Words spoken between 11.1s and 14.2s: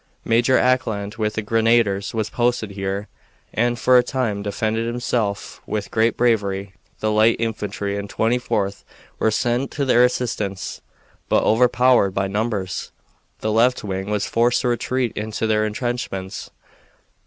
but, overpowered by numbers, the left wing